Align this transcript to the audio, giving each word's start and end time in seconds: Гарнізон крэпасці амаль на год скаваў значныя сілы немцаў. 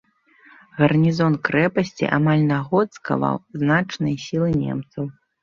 Гарнізон 0.77 1.33
крэпасці 1.47 2.09
амаль 2.17 2.43
на 2.53 2.57
год 2.73 2.87
скаваў 2.99 3.37
значныя 3.61 4.15
сілы 4.27 4.49
немцаў. 4.65 5.03